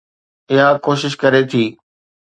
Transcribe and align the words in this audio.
اها 0.51 0.67
ڪوشش 0.85 1.13
ڪري 1.21 1.41
ٿي 1.51 1.63